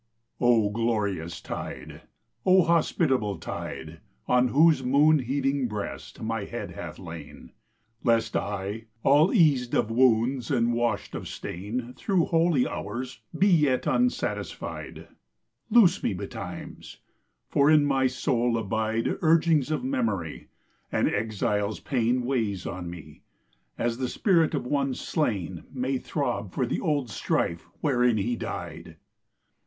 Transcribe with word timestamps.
O 0.39 0.71
GLORIOUS 0.71 1.41
tide, 1.41 2.01
O 2.43 2.63
hospitable 2.63 3.37
tide 3.37 3.99
On 4.27 4.47
whose 4.47 4.83
moon 4.83 5.19
heaving 5.19 5.67
breast 5.67 6.23
my 6.23 6.45
head 6.45 6.71
hath 6.71 6.97
lain, 6.97 7.51
Lest 8.03 8.35
I, 8.35 8.85
all 9.03 9.31
eased 9.31 9.75
of 9.75 9.91
wounds 9.91 10.49
and 10.49 10.73
washed 10.73 11.13
of 11.13 11.27
stain 11.27 11.93
Thro' 11.93 12.25
holy 12.25 12.67
hours, 12.67 13.19
be 13.37 13.45
yet 13.47 13.85
unsatisfied, 13.85 15.07
Loose 15.69 16.01
me 16.01 16.15
betimes! 16.15 16.97
for 17.47 17.69
in 17.69 17.85
my 17.85 18.07
soul 18.07 18.57
abide 18.57 19.19
Urgings 19.21 19.69
of 19.69 19.83
memory; 19.83 20.47
and 20.91 21.07
exile's 21.09 21.79
pain 21.79 22.25
Weighs 22.25 22.65
on 22.65 22.89
me, 22.89 23.21
as 23.77 23.99
the 23.99 24.09
spirit 24.09 24.55
of 24.55 24.65
one 24.65 24.95
slain 24.95 25.65
May 25.71 25.99
throb 25.99 26.53
for 26.53 26.65
the 26.65 26.81
old 26.81 27.11
strife 27.11 27.67
wherein 27.81 28.17
he 28.17 28.35
died. 28.35 28.95